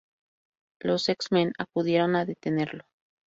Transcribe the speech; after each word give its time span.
Los 0.79 1.09
X-men 1.09 1.53
acudieron 1.59 2.15
a 2.15 2.25
detenerlo. 2.25 2.85